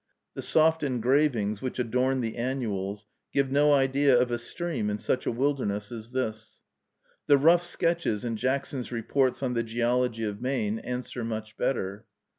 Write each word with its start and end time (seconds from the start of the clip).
The 0.33 0.41
soft 0.41 0.81
engravings 0.81 1.61
which 1.61 1.77
adorn 1.77 2.21
the 2.21 2.35
annuals 2.35 3.05
give 3.33 3.51
no 3.51 3.71
idea 3.71 4.19
of 4.19 4.31
a 4.31 4.39
stream 4.39 4.89
in 4.89 4.97
such 4.97 5.27
a 5.27 5.31
wilderness 5.31 5.91
as 5.91 6.09
this. 6.11 6.57
The 7.27 7.37
rough 7.37 7.63
sketches 7.63 8.25
in 8.25 8.35
Jackson's 8.35 8.91
Reports 8.91 9.43
on 9.43 9.53
the 9.53 9.61
Geology 9.61 10.23
of 10.23 10.41
Maine 10.41 10.79
answer 10.79 11.23
much 11.23 11.55
better. 11.55 12.05